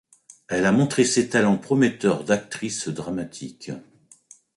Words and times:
Elle 0.47 0.65
a 0.65 0.71
montré 0.71 1.05
ses 1.05 1.29
talents 1.29 1.59
prometteurs 1.59 2.23
d’actrice 2.23 2.87
dramatique. 2.89 3.69